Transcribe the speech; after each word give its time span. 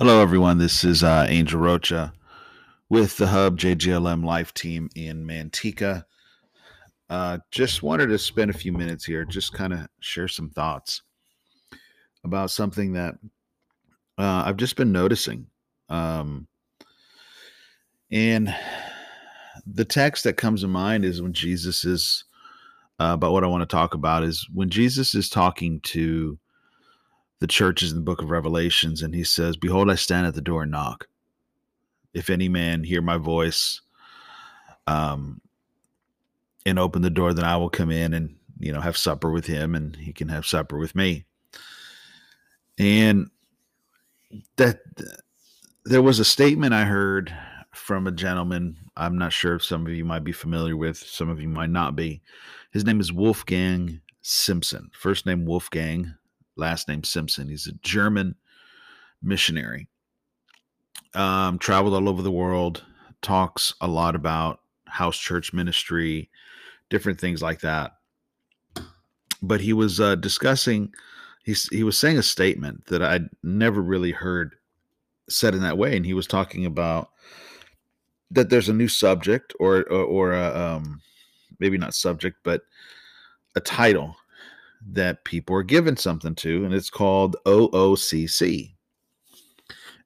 Hello, 0.00 0.22
everyone. 0.22 0.56
This 0.56 0.82
is 0.82 1.04
uh, 1.04 1.26
Angel 1.28 1.60
Rocha 1.60 2.14
with 2.88 3.18
the 3.18 3.26
Hub 3.26 3.58
JGLM 3.58 4.24
Life 4.24 4.54
Team 4.54 4.88
in 4.96 5.26
Manteca. 5.26 6.06
Uh, 7.10 7.36
just 7.50 7.82
wanted 7.82 8.06
to 8.06 8.18
spend 8.18 8.50
a 8.50 8.56
few 8.56 8.72
minutes 8.72 9.04
here, 9.04 9.26
just 9.26 9.52
kind 9.52 9.74
of 9.74 9.86
share 10.00 10.26
some 10.26 10.48
thoughts 10.48 11.02
about 12.24 12.50
something 12.50 12.94
that 12.94 13.16
uh, 14.16 14.44
I've 14.46 14.56
just 14.56 14.74
been 14.74 14.90
noticing. 14.90 15.46
Um, 15.90 16.48
and 18.10 18.56
the 19.66 19.84
text 19.84 20.24
that 20.24 20.38
comes 20.38 20.62
to 20.62 20.68
mind 20.68 21.04
is 21.04 21.20
when 21.20 21.34
Jesus 21.34 21.84
is, 21.84 22.24
uh, 22.98 23.12
about 23.12 23.32
what 23.32 23.44
I 23.44 23.48
want 23.48 23.68
to 23.68 23.76
talk 23.76 23.92
about 23.92 24.24
is 24.24 24.48
when 24.54 24.70
Jesus 24.70 25.14
is 25.14 25.28
talking 25.28 25.78
to 25.80 26.38
the 27.40 27.46
churches 27.46 27.90
in 27.90 27.98
the 27.98 28.04
book 28.04 28.22
of 28.22 28.30
Revelations, 28.30 29.02
and 29.02 29.14
he 29.14 29.24
says, 29.24 29.56
Behold, 29.56 29.90
I 29.90 29.94
stand 29.94 30.26
at 30.26 30.34
the 30.34 30.40
door 30.40 30.62
and 30.62 30.70
knock. 30.70 31.08
If 32.12 32.30
any 32.30 32.48
man 32.48 32.84
hear 32.84 33.02
my 33.02 33.16
voice 33.16 33.80
um, 34.86 35.40
and 36.66 36.78
open 36.78 37.02
the 37.02 37.10
door, 37.10 37.32
then 37.32 37.44
I 37.44 37.56
will 37.56 37.70
come 37.70 37.90
in 37.90 38.14
and, 38.14 38.36
you 38.58 38.72
know, 38.72 38.80
have 38.80 38.96
supper 38.96 39.30
with 39.30 39.46
him 39.46 39.74
and 39.74 39.96
he 39.96 40.12
can 40.12 40.28
have 40.28 40.44
supper 40.44 40.76
with 40.76 40.94
me. 40.94 41.24
And 42.78 43.30
that 44.56 44.80
there 45.84 46.02
was 46.02 46.18
a 46.18 46.24
statement 46.24 46.74
I 46.74 46.84
heard 46.84 47.34
from 47.72 48.06
a 48.06 48.12
gentleman. 48.12 48.76
I'm 48.96 49.16
not 49.16 49.32
sure 49.32 49.54
if 49.54 49.64
some 49.64 49.86
of 49.86 49.92
you 49.92 50.04
might 50.04 50.24
be 50.24 50.32
familiar 50.32 50.76
with, 50.76 50.98
some 50.98 51.28
of 51.28 51.40
you 51.40 51.48
might 51.48 51.70
not 51.70 51.96
be. 51.96 52.20
His 52.72 52.84
name 52.84 53.00
is 53.00 53.12
Wolfgang 53.12 54.00
Simson. 54.20 54.90
First 54.92 55.26
name 55.26 55.46
Wolfgang, 55.46 56.14
last 56.60 56.86
name 56.88 57.02
Simson. 57.02 57.48
He's 57.48 57.66
a 57.66 57.72
German 57.82 58.36
missionary. 59.22 59.88
Um, 61.14 61.58
traveled 61.58 61.94
all 61.94 62.08
over 62.08 62.22
the 62.22 62.30
world, 62.30 62.84
talks 63.22 63.74
a 63.80 63.88
lot 63.88 64.14
about 64.14 64.60
house 64.86 65.18
church 65.18 65.52
ministry, 65.52 66.30
different 66.88 67.20
things 67.20 67.42
like 67.42 67.60
that. 67.60 67.92
But 69.42 69.60
he 69.60 69.72
was 69.72 70.00
uh, 70.00 70.16
discussing, 70.16 70.92
he's, 71.44 71.68
he 71.68 71.82
was 71.82 71.98
saying 71.98 72.18
a 72.18 72.22
statement 72.22 72.86
that 72.86 73.02
I'd 73.02 73.28
never 73.42 73.80
really 73.80 74.12
heard 74.12 74.54
said 75.28 75.54
in 75.54 75.62
that 75.62 75.78
way. 75.78 75.96
And 75.96 76.04
he 76.04 76.14
was 76.14 76.26
talking 76.26 76.66
about 76.66 77.10
that 78.30 78.50
there's 78.50 78.68
a 78.68 78.74
new 78.74 78.88
subject 78.88 79.54
or, 79.58 79.78
or, 79.90 80.04
or 80.04 80.32
a, 80.32 80.54
um, 80.54 81.00
maybe 81.58 81.78
not 81.78 81.94
subject, 81.94 82.36
but 82.44 82.62
a 83.56 83.60
title 83.60 84.14
that 84.88 85.24
people 85.24 85.54
are 85.56 85.62
given 85.62 85.96
something 85.96 86.34
to, 86.36 86.64
and 86.64 86.74
it's 86.74 86.90
called 86.90 87.36
OOCC. 87.44 88.74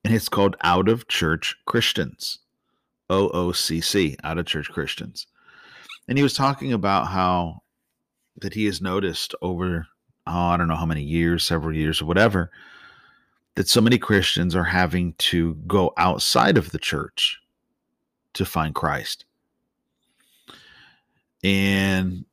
And 0.05 0.15
it's 0.15 0.29
called 0.29 0.57
Out 0.63 0.89
of 0.89 1.09
Church 1.09 1.57
Christians. 1.67 2.41
OOCC, 3.11 4.17
Out 4.25 4.39
of 4.39 4.47
Church 4.47 4.71
Christians. 4.71 5.27
And 6.09 6.19
he 6.19 6.23
was 6.23 6.35
talking 6.35 6.73
about 6.73 7.07
how 7.07 7.63
that 8.41 8.53
he 8.53 8.67
has 8.67 8.81
noticed 8.83 9.35
over, 9.41 9.87
oh, 10.27 10.33
I 10.33 10.57
don't 10.57 10.69
know 10.69 10.77
how 10.77 10.87
many 10.87 11.03
years, 11.03 11.45
several 11.45 11.75
years 11.75 12.03
or 12.03 12.07
whatever, 12.07 12.51
that 13.55 13.69
so 13.69 13.81
many 13.81 13.97
Christians 13.97 14.55
are 14.57 14.65
having 14.65 15.15
to 15.15 15.55
go 15.67 15.93
outside 15.97 16.59
of 16.59 16.73
the 16.73 16.79
church 16.79 17.41
to 18.35 18.45
find 18.45 18.75
Christ. 18.75 19.25
And 21.43 22.25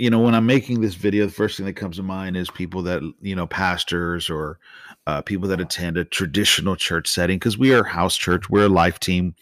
you 0.00 0.08
know, 0.08 0.20
when 0.20 0.34
I'm 0.34 0.46
making 0.46 0.80
this 0.80 0.94
video, 0.94 1.26
the 1.26 1.32
first 1.32 1.58
thing 1.58 1.66
that 1.66 1.74
comes 1.74 1.96
to 1.96 2.02
mind 2.02 2.34
is 2.34 2.50
people 2.50 2.80
that, 2.84 3.02
you 3.20 3.36
know, 3.36 3.46
pastors 3.46 4.30
or 4.30 4.58
uh, 5.06 5.20
people 5.20 5.46
that 5.48 5.60
attend 5.60 5.98
a 5.98 6.06
traditional 6.06 6.74
church 6.74 7.06
setting, 7.06 7.38
because 7.38 7.58
we 7.58 7.74
are 7.74 7.84
house 7.84 8.16
church, 8.16 8.48
we're 8.48 8.64
a 8.64 8.70
life 8.70 8.98
team, 8.98 9.34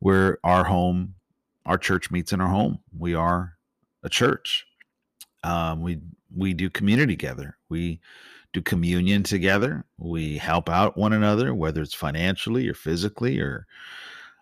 we're 0.00 0.38
our 0.42 0.64
home, 0.64 1.16
our 1.66 1.76
church 1.76 2.10
meets 2.10 2.32
in 2.32 2.40
our 2.40 2.48
home. 2.48 2.78
We 2.98 3.12
are 3.14 3.58
a 4.02 4.08
church. 4.08 4.66
Um, 5.42 5.82
we 5.82 6.00
we 6.34 6.54
do 6.54 6.70
community 6.70 7.14
together. 7.14 7.58
We 7.68 8.00
do 8.54 8.62
communion 8.62 9.22
together. 9.22 9.84
We 9.98 10.38
help 10.38 10.70
out 10.70 10.96
one 10.96 11.12
another, 11.12 11.54
whether 11.54 11.82
it's 11.82 11.92
financially 11.92 12.66
or 12.70 12.74
physically, 12.74 13.38
or 13.38 13.66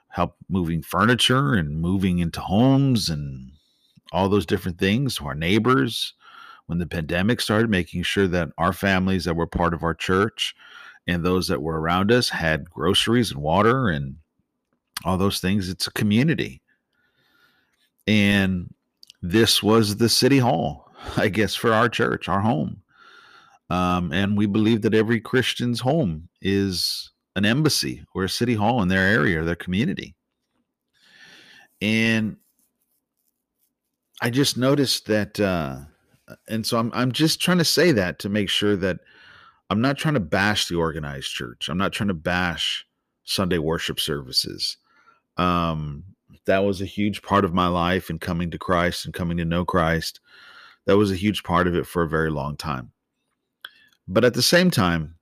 help 0.08 0.36
moving 0.48 0.82
furniture 0.82 1.54
and 1.54 1.80
moving 1.80 2.20
into 2.20 2.40
homes 2.40 3.08
and 3.08 3.50
all 4.12 4.28
those 4.28 4.46
different 4.46 4.78
things 4.78 5.16
our 5.26 5.34
neighbors 5.34 6.14
when 6.66 6.78
the 6.78 6.86
pandemic 6.86 7.40
started, 7.40 7.68
making 7.68 8.02
sure 8.02 8.28
that 8.28 8.50
our 8.58 8.72
families 8.72 9.24
that 9.24 9.34
were 9.34 9.46
part 9.46 9.74
of 9.74 9.82
our 9.82 9.94
church 9.94 10.54
and 11.06 11.24
those 11.24 11.48
that 11.48 11.62
were 11.62 11.80
around 11.80 12.12
us 12.12 12.28
had 12.28 12.70
groceries 12.70 13.32
and 13.32 13.42
water 13.42 13.88
and 13.88 14.16
all 15.04 15.18
those 15.18 15.40
things. 15.40 15.68
It's 15.68 15.86
a 15.86 15.92
community. 15.92 16.62
And 18.06 18.72
this 19.20 19.62
was 19.62 19.96
the 19.96 20.08
city 20.08 20.38
hall, 20.38 20.90
I 21.16 21.28
guess, 21.28 21.54
for 21.54 21.72
our 21.72 21.88
church, 21.88 22.28
our 22.28 22.40
home. 22.40 22.82
Um, 23.70 24.12
and 24.12 24.36
we 24.36 24.46
believe 24.46 24.82
that 24.82 24.94
every 24.94 25.20
Christian's 25.20 25.80
home 25.80 26.28
is 26.42 27.10
an 27.36 27.46
embassy 27.46 28.04
or 28.14 28.24
a 28.24 28.28
city 28.28 28.54
hall 28.54 28.82
in 28.82 28.88
their 28.88 29.08
area 29.08 29.42
their 29.42 29.54
community. 29.54 30.14
And 31.80 32.36
I 34.22 34.30
just 34.30 34.56
noticed 34.56 35.06
that, 35.06 35.40
uh, 35.40 35.78
and 36.48 36.64
so 36.64 36.78
I'm 36.78 36.92
I'm 36.94 37.10
just 37.10 37.40
trying 37.40 37.58
to 37.58 37.64
say 37.64 37.90
that 37.90 38.20
to 38.20 38.28
make 38.28 38.48
sure 38.48 38.76
that 38.76 39.00
I'm 39.68 39.80
not 39.80 39.98
trying 39.98 40.14
to 40.14 40.20
bash 40.20 40.68
the 40.68 40.76
organized 40.76 41.32
church. 41.32 41.68
I'm 41.68 41.76
not 41.76 41.92
trying 41.92 42.08
to 42.08 42.14
bash 42.14 42.86
Sunday 43.24 43.58
worship 43.58 43.98
services. 43.98 44.76
Um, 45.36 46.04
that 46.46 46.60
was 46.60 46.80
a 46.80 46.86
huge 46.86 47.22
part 47.22 47.44
of 47.44 47.52
my 47.52 47.66
life 47.66 48.10
and 48.10 48.20
coming 48.20 48.52
to 48.52 48.58
Christ 48.58 49.04
and 49.04 49.12
coming 49.12 49.38
to 49.38 49.44
know 49.44 49.64
Christ. 49.64 50.20
That 50.86 50.96
was 50.96 51.10
a 51.10 51.16
huge 51.16 51.42
part 51.42 51.66
of 51.66 51.74
it 51.74 51.86
for 51.86 52.02
a 52.02 52.08
very 52.08 52.30
long 52.30 52.56
time. 52.56 52.92
But 54.06 54.24
at 54.24 54.34
the 54.34 54.42
same 54.42 54.70
time, 54.70 55.16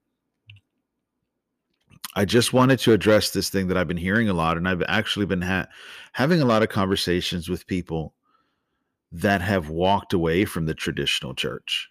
I 2.15 2.27
just 2.27 2.53
wanted 2.53 2.81
to 2.81 2.93
address 2.93 3.31
this 3.31 3.49
thing 3.49 3.69
that 3.69 3.79
I've 3.79 3.89
been 3.89 3.97
hearing 3.97 4.29
a 4.29 4.35
lot, 4.35 4.59
and 4.59 4.69
I've 4.69 4.83
actually 4.89 5.27
been 5.27 5.43
ha- 5.43 5.69
having 6.13 6.43
a 6.43 6.47
lot 6.47 6.63
of 6.63 6.69
conversations 6.69 7.49
with 7.49 7.67
people 7.67 8.15
that 9.13 9.43
have 9.43 9.69
walked 9.69 10.13
away 10.13 10.45
from 10.45 10.67
the 10.67 10.75
traditional 10.75 11.35
church. 11.35 11.89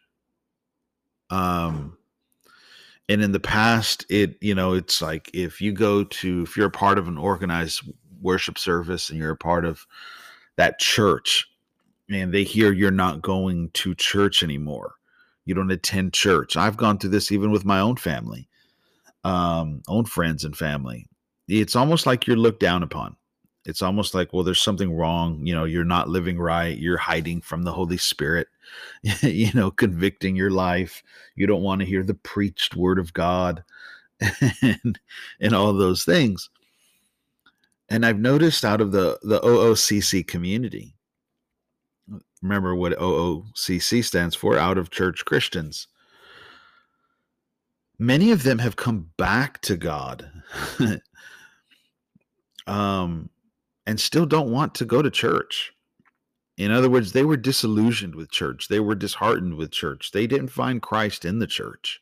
Um, 1.30 1.98
and 3.08 3.22
in 3.22 3.32
the 3.32 3.40
past, 3.40 4.06
it, 4.10 4.38
you 4.42 4.56
know, 4.56 4.74
it's 4.74 5.02
like 5.02 5.30
if 5.34 5.62
you 5.62 5.72
go 5.72 6.04
to, 6.04 6.44
if 6.44 6.56
you're 6.56 6.68
a 6.68 6.72
part 6.72 6.98
of 6.98 7.08
an 7.08 7.18
organized 7.18 7.82
worship 8.22 8.58
service 8.58 9.10
and 9.10 9.20
you're 9.20 9.32
a 9.32 9.38
part 9.38 9.66
of 9.66 9.86
that 10.56 10.80
church, 10.80 11.48
and 12.10 12.34
they 12.34 12.44
hear 12.44 12.72
you're 12.72 12.92
not 12.92 13.22
going 13.22 13.70
to 13.74 13.94
church 13.96 14.42
anymore, 14.44 14.96
you 15.46 15.54
don't 15.54 15.72
attend 15.72 16.14
church. 16.14 16.58
I've 16.58 16.78
gone 16.78 16.98
through 16.98 17.12
this 17.12 17.32
even 17.32 17.52
with 17.52 17.66
my 17.66 17.80
own 17.80 17.98
family, 17.98 18.48
um, 19.24 19.82
own 19.88 20.06
friends 20.06 20.44
and 20.44 20.56
family. 20.56 21.08
It's 21.48 21.76
almost 21.76 22.06
like 22.06 22.28
you're 22.28 22.38
looked 22.38 22.60
down 22.60 22.84
upon 22.84 23.16
it's 23.66 23.82
almost 23.82 24.14
like 24.14 24.32
well 24.34 24.44
there's 24.44 24.62
something 24.62 24.94
wrong 24.94 25.46
you 25.46 25.54
know 25.54 25.66
you're 25.66 25.84
not 25.84 26.10
living 26.10 26.40
right 26.40 26.78
you're 26.78 26.98
hiding 26.98 27.42
from 27.42 27.64
the 27.64 27.72
holy 27.72 27.98
spirit 27.98 28.48
you 29.22 29.52
know 29.54 29.70
convicting 29.70 30.36
your 30.36 30.52
life 30.52 31.04
you 31.36 31.46
don't 31.46 31.64
want 31.64 31.80
to 31.80 31.88
hear 31.88 32.04
the 32.04 32.14
preached 32.14 32.76
word 32.76 33.00
of 33.00 33.14
god 33.14 33.64
and 34.62 35.00
and 35.40 35.54
all 35.54 35.74
those 35.74 36.04
things. 36.04 36.50
And 37.90 38.06
i've 38.06 38.20
noticed 38.20 38.66
out 38.66 38.82
of 38.82 38.92
the 38.92 39.18
the 39.24 39.40
oocc 39.42 40.28
community 40.28 40.96
remember 42.42 42.76
what 42.76 42.98
oocc 42.98 44.04
stands 44.04 44.36
for? 44.36 44.58
Out 44.58 44.78
of 44.78 44.92
church 44.92 45.26
christians. 45.26 45.88
Many 47.98 48.32
of 48.32 48.44
them 48.44 48.60
have 48.60 48.76
come 48.76 49.10
back 49.18 49.62
to 49.62 49.78
god. 49.78 50.32
Um 52.68 53.32
and 53.90 54.00
still 54.00 54.28
don't 54.28 54.52
want 54.52 54.76
to 54.76 54.86
go 54.86 55.02
to 55.02 55.10
church. 55.10 55.74
In 56.60 56.70
other 56.70 56.92
words, 56.92 57.12
they 57.12 57.24
were 57.24 57.38
disillusioned 57.38 58.14
with 58.14 58.30
church. 58.30 58.68
They 58.68 58.80
were 58.80 58.94
disheartened 58.94 59.56
with 59.56 59.72
church. 59.72 60.12
They 60.12 60.28
didn't 60.28 60.50
find 60.50 60.80
Christ 60.80 61.26
in 61.26 61.40
the 61.40 61.48
church. 61.48 62.00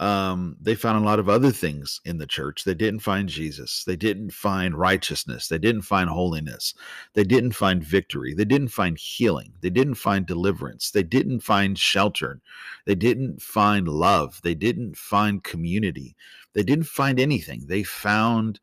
Um, 0.00 0.56
they 0.62 0.74
found 0.74 0.96
a 0.96 1.06
lot 1.06 1.18
of 1.18 1.28
other 1.28 1.50
things 1.50 2.00
in 2.06 2.16
the 2.16 2.26
church. 2.26 2.64
They 2.64 2.72
didn't 2.72 3.00
find 3.00 3.28
Jesus. 3.28 3.84
They 3.86 3.96
didn't 3.96 4.32
find 4.32 4.78
righteousness. 4.78 5.48
They 5.48 5.58
didn't 5.58 5.82
find 5.82 6.08
holiness. 6.08 6.72
They 7.12 7.24
didn't 7.24 7.52
find 7.52 7.84
victory. 7.84 8.32
They 8.32 8.46
didn't 8.46 8.68
find 8.68 8.96
healing. 8.96 9.52
They 9.60 9.70
didn't 9.70 9.96
find 9.96 10.24
deliverance. 10.24 10.90
They 10.90 11.02
didn't 11.02 11.40
find 11.40 11.78
shelter. 11.78 12.40
They 12.86 12.94
didn't 12.94 13.42
find 13.42 13.88
love. 13.88 14.40
They 14.42 14.54
didn't 14.54 14.96
find 14.96 15.44
community. 15.44 16.16
They 16.54 16.62
didn't 16.62 16.86
find 16.86 17.20
anything. 17.20 17.66
They 17.66 17.82
found 17.82 18.58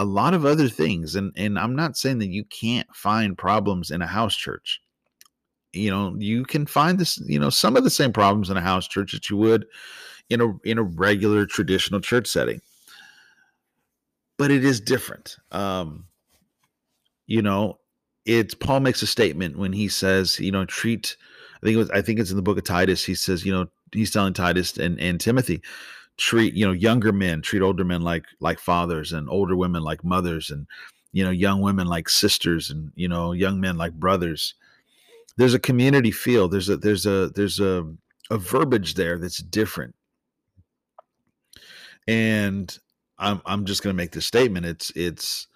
a 0.00 0.04
lot 0.04 0.34
of 0.34 0.46
other 0.46 0.68
things 0.70 1.14
and 1.16 1.32
and 1.36 1.58
I'm 1.58 1.76
not 1.76 1.96
saying 1.96 2.20
that 2.20 2.30
you 2.30 2.44
can't 2.46 2.88
find 2.94 3.38
problems 3.38 3.90
in 3.92 4.02
a 4.02 4.08
house 4.08 4.36
church. 4.36 4.80
You 5.72 5.90
know, 5.90 6.16
you 6.18 6.44
can 6.44 6.66
find 6.66 6.98
this, 6.98 7.18
you 7.26 7.38
know, 7.38 7.50
some 7.50 7.76
of 7.76 7.84
the 7.84 7.90
same 7.90 8.12
problems 8.12 8.50
in 8.50 8.56
a 8.56 8.62
house 8.62 8.88
church 8.88 9.12
that 9.12 9.30
you 9.30 9.36
would 9.38 9.66
in 10.30 10.40
a 10.40 10.52
in 10.64 10.78
a 10.78 10.84
regular 10.84 11.46
traditional 11.46 12.00
church 12.00 12.28
setting. 12.28 12.60
but 14.38 14.50
it 14.50 14.64
is 14.64 14.80
different. 14.80 15.36
Um, 15.52 16.06
you 17.26 17.42
know, 17.42 17.78
it's 18.24 18.54
Paul 18.54 18.80
makes 18.80 19.02
a 19.02 19.06
statement 19.06 19.58
when 19.58 19.72
he 19.72 19.88
says, 19.88 20.40
you 20.40 20.52
know, 20.52 20.64
treat. 20.64 21.16
I 21.62 21.66
think 21.66 21.74
it 21.74 21.78
was. 21.78 21.90
I 21.90 22.02
think 22.02 22.20
it's 22.20 22.30
in 22.30 22.36
the 22.36 22.42
book 22.42 22.58
of 22.58 22.64
Titus. 22.64 23.04
He 23.04 23.14
says, 23.14 23.44
you 23.44 23.52
know, 23.52 23.66
he's 23.92 24.10
telling 24.10 24.32
Titus 24.34 24.78
and 24.78 24.98
and 25.00 25.20
Timothy, 25.20 25.62
treat 26.20 26.54
you 26.54 26.66
know 26.66 26.72
younger 26.72 27.12
men, 27.12 27.42
treat 27.42 27.62
older 27.62 27.84
men 27.84 28.02
like 28.02 28.26
like 28.40 28.60
fathers, 28.60 29.12
and 29.12 29.28
older 29.28 29.56
women 29.56 29.82
like 29.82 30.04
mothers, 30.04 30.50
and 30.50 30.66
you 31.12 31.24
know 31.24 31.30
young 31.30 31.60
women 31.60 31.86
like 31.86 32.08
sisters, 32.08 32.70
and 32.70 32.92
you 32.94 33.08
know 33.08 33.32
young 33.32 33.60
men 33.60 33.76
like 33.76 33.94
brothers. 33.94 34.54
There's 35.36 35.54
a 35.54 35.58
community 35.58 36.10
feel. 36.10 36.48
There's 36.48 36.68
a 36.68 36.76
there's 36.76 37.06
a 37.06 37.30
there's 37.34 37.58
a 37.58 37.90
a 38.30 38.38
verbiage 38.38 38.94
there 38.94 39.18
that's 39.18 39.38
different. 39.38 39.94
And 42.06 42.76
I'm 43.18 43.40
I'm 43.46 43.64
just 43.64 43.82
going 43.82 43.94
to 43.94 44.02
make 44.02 44.12
this 44.12 44.26
statement. 44.26 44.66
It's 44.66 44.92
it's 44.94 45.46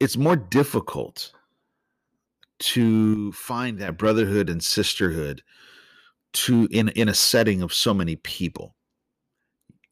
it's 0.00 0.16
more 0.16 0.36
difficult 0.36 1.32
to 2.58 3.32
find 3.32 3.78
that 3.78 3.98
brotherhood 3.98 4.50
and 4.50 4.62
sisterhood 4.62 5.42
to 6.34 6.68
in 6.70 6.90
in 6.90 7.08
a 7.08 7.14
setting 7.14 7.62
of 7.62 7.72
so 7.72 7.94
many 7.94 8.16
people 8.16 8.74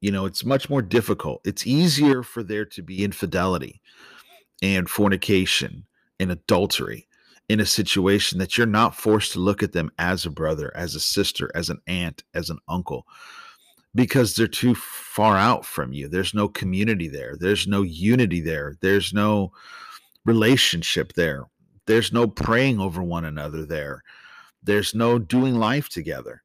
you 0.01 0.11
know 0.11 0.27
it's 0.27 0.45
much 0.45 0.69
more 0.71 0.83
difficult. 0.83 1.41
It's 1.45 1.67
easier 1.67 2.23
for 2.23 2.43
there 2.43 2.65
to 2.67 2.83
be 2.83 3.05
infidelity 3.05 3.81
and 4.63 4.89
fornication 4.89 5.87
and 6.19 6.31
adultery 6.31 7.07
in 7.49 7.61
a 7.61 7.67
situation 7.67 8.39
that 8.39 8.57
you're 8.57 8.67
not 8.67 8.95
forced 8.95 9.33
to 9.33 9.41
look 9.41 9.63
at 9.63 9.73
them 9.73 9.91
as 9.99 10.25
a 10.25 10.31
brother 10.31 10.73
as 10.77 10.95
a 10.95 11.01
sister 11.01 11.51
as 11.55 11.71
an 11.71 11.81
aunt 11.87 12.23
as 12.35 12.51
an 12.51 12.59
uncle 12.69 13.07
because 13.95 14.35
they're 14.35 14.47
too 14.47 14.75
far 14.75 15.37
out 15.37 15.65
from 15.65 15.93
you. 15.93 16.09
There's 16.09 16.35
no 16.35 16.49
community 16.49 17.09
there. 17.09 17.37
There's 17.39 17.67
no 17.67 17.83
unity 17.83 18.41
there. 18.41 18.77
There's 18.81 19.13
no 19.13 19.53
relationship 20.25 21.15
there. 21.15 21.47
There's 21.87 22.13
no 22.13 22.29
praying 22.29 22.79
over 22.79 23.03
one 23.03 23.25
another 23.25 23.67
there. 23.67 24.03
There's 24.63 24.95
no 24.95 25.19
doing 25.19 25.57
life 25.57 25.89
together. 25.89 26.43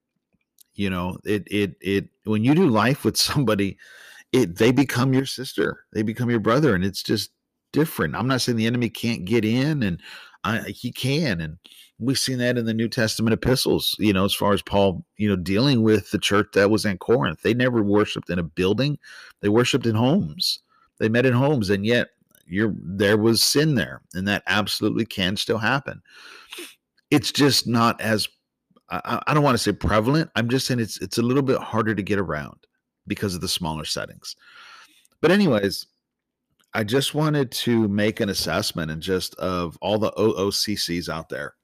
You 0.76 0.90
know, 0.90 1.18
it 1.24 1.44
it 1.50 1.76
it 1.82 2.10
when 2.26 2.44
you 2.44 2.56
do 2.56 2.68
life 2.68 3.04
with 3.04 3.18
somebody, 3.18 3.78
it 4.32 4.58
they 4.58 4.72
become 4.72 5.14
your 5.14 5.26
sister. 5.26 5.86
They 5.94 6.04
become 6.04 6.30
your 6.30 6.40
brother 6.40 6.76
and 6.76 6.84
it's 6.84 7.04
just 7.04 7.32
different. 7.74 8.16
I'm 8.16 8.28
not 8.28 8.42
saying 8.42 8.58
the 8.58 8.68
enemy 8.68 8.90
can't 8.90 9.26
get 9.26 9.44
in 9.46 9.84
and 9.84 10.02
I, 10.44 10.60
he 10.70 10.92
can 10.92 11.42
and 11.42 11.58
we've 11.98 12.20
seen 12.20 12.38
that 12.38 12.58
in 12.58 12.66
the 12.66 12.74
New 12.74 12.88
Testament 12.88 13.34
epistles, 13.34 13.96
you 14.00 14.14
know, 14.14 14.26
as 14.26 14.34
far 14.34 14.54
as 14.54 14.62
Paul, 14.62 15.06
you 15.18 15.28
know, 15.28 15.36
dealing 15.36 15.82
with 15.82 16.12
the 16.12 16.20
church 16.20 16.50
that 16.54 16.70
was 16.70 16.86
in 16.86 16.98
Corinth. 16.98 17.42
They 17.42 17.54
never 17.54 17.82
worshiped 17.82 18.30
in 18.30 18.38
a 18.40 18.44
building, 18.44 18.98
they 19.42 19.50
worshiped 19.50 19.86
in 19.86 19.96
homes. 19.96 20.60
They 20.98 21.10
met 21.10 21.26
in 21.26 21.34
homes, 21.34 21.70
and 21.70 21.86
yet 21.86 22.10
you're 22.46 22.74
there 22.80 23.18
was 23.18 23.44
sin 23.44 23.76
there 23.76 24.02
and 24.14 24.28
that 24.28 24.44
absolutely 24.48 25.06
can 25.06 25.36
still 25.36 25.58
happen 25.58 26.02
it's 27.12 27.32
just 27.32 27.68
not 27.68 28.00
as 28.02 28.28
I, 28.90 29.22
I 29.28 29.34
don't 29.34 29.44
want 29.44 29.56
to 29.56 29.64
say 29.64 29.72
prevalent 29.72 30.30
i'm 30.36 30.50
just 30.50 30.68
saying 30.68 30.80
it's 30.80 31.02
it's 31.02 31.18
a 31.18 31.24
little 31.24 31.44
bit 31.44 31.60
harder 31.60 31.96
to 31.96 32.04
get 32.04 32.20
around 32.20 32.58
because 33.08 33.36
of 33.36 33.42
the 33.42 33.48
smaller 33.48 33.86
settings. 33.86 34.36
But 35.22 35.32
anyways 35.32 35.88
i 36.74 36.84
just 36.84 37.16
wanted 37.16 37.52
to 37.52 37.88
make 37.88 38.20
an 38.20 38.30
assessment 38.30 38.92
and 38.92 39.02
just 39.02 39.36
of 39.36 39.78
all 39.82 39.98
the 39.98 40.12
ooccs 40.12 41.10
out 41.10 41.30
there. 41.30 41.56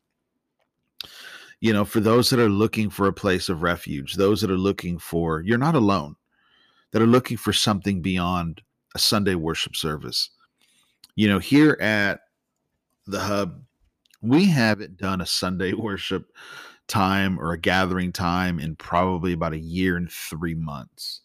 You 1.59 1.73
know 1.73 1.85
for 1.85 1.99
those 1.99 2.29
that 2.29 2.39
are 2.39 2.49
looking 2.49 2.89
for 2.89 3.07
a 3.07 3.13
place 3.13 3.49
of 3.49 3.61
refuge 3.61 4.15
those 4.15 4.41
that 4.41 4.51
are 4.51 4.57
looking 4.57 4.97
for 4.97 5.41
you're 5.41 5.57
not 5.57 5.75
alone 5.75 6.15
that 6.91 7.01
are 7.01 7.07
looking 7.07 7.37
for 7.37 7.53
something 7.53 8.01
beyond 8.01 8.61
a 8.95 8.99
sunday 8.99 9.35
worship 9.35 9.75
service. 9.75 10.29
You 11.15 11.27
know, 11.27 11.39
here 11.39 11.77
at 11.81 12.21
the 13.05 13.19
hub, 13.19 13.61
we 14.21 14.45
haven't 14.45 14.97
done 14.97 15.21
a 15.21 15.25
Sunday 15.25 15.73
worship 15.87 16.31
time 16.91 17.39
or 17.39 17.51
a 17.51 17.59
gathering 17.59 18.11
time 18.11 18.59
in 18.59 18.75
probably 18.75 19.33
about 19.33 19.53
a 19.53 19.59
year 19.59 19.97
and 19.97 20.11
three 20.11 20.55
months. 20.55 21.21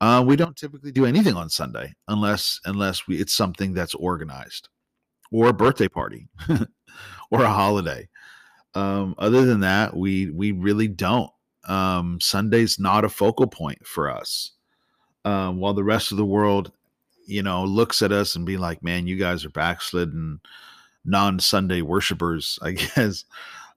Uh, 0.00 0.22
we 0.26 0.36
don't 0.36 0.56
typically 0.56 0.92
do 0.92 1.06
anything 1.06 1.34
on 1.34 1.48
Sunday 1.48 1.94
unless 2.08 2.60
unless 2.64 3.06
we 3.06 3.16
it's 3.18 3.32
something 3.32 3.72
that's 3.72 3.94
organized 3.94 4.68
or 5.30 5.46
a 5.46 5.52
birthday 5.52 5.88
party 5.88 6.28
or 7.30 7.42
a 7.42 7.50
holiday. 7.50 8.08
Um, 8.74 9.14
other 9.18 9.44
than 9.44 9.60
that, 9.60 9.96
we 9.96 10.30
we 10.30 10.52
really 10.52 10.88
don't. 10.88 11.30
Um, 11.68 12.18
Sunday's 12.20 12.78
not 12.78 13.04
a 13.04 13.08
focal 13.08 13.46
point 13.46 13.86
for 13.86 14.10
us. 14.10 14.52
Um, 15.24 15.60
while 15.60 15.74
the 15.74 15.84
rest 15.84 16.10
of 16.10 16.18
the 16.18 16.24
world 16.24 16.72
you 17.26 17.42
know, 17.42 17.64
looks 17.64 18.02
at 18.02 18.12
us 18.12 18.36
and 18.36 18.46
be 18.46 18.56
like, 18.56 18.82
man, 18.82 19.06
you 19.06 19.16
guys 19.16 19.44
are 19.44 19.50
backslidden 19.50 20.40
non 21.04 21.38
Sunday 21.38 21.82
worshipers, 21.82 22.58
I 22.62 22.72
guess. 22.72 23.24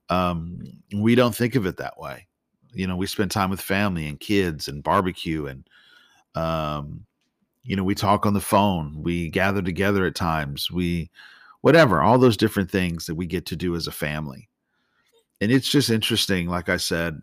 Um, 0.09 0.59
we 0.95 1.15
don't 1.15 1.35
think 1.35 1.55
of 1.55 1.65
it 1.65 1.77
that 1.77 1.99
way. 1.99 2.27
You 2.73 2.87
know, 2.87 2.95
we 2.95 3.07
spend 3.07 3.31
time 3.31 3.49
with 3.49 3.61
family 3.61 4.07
and 4.07 4.19
kids 4.19 4.67
and 4.67 4.83
barbecue 4.83 5.45
and, 5.47 5.67
um, 6.35 7.05
you 7.63 7.75
know, 7.75 7.83
we 7.83 7.95
talk 7.95 8.25
on 8.25 8.33
the 8.33 8.41
phone, 8.41 9.01
we 9.01 9.29
gather 9.29 9.61
together 9.61 10.05
at 10.05 10.13
times, 10.13 10.69
we, 10.69 11.09
whatever, 11.61 12.01
all 12.01 12.19
those 12.19 12.37
different 12.37 12.69
things 12.69 13.07
that 13.07 13.15
we 13.15 13.25
get 13.25 13.45
to 13.47 13.55
do 13.55 13.75
as 13.75 13.87
a 13.87 13.91
family. 13.91 14.49
And 15.41 15.51
it's 15.51 15.69
just 15.69 15.89
interesting, 15.89 16.47
like 16.47 16.69
I 16.69 16.77
said, 16.77 17.21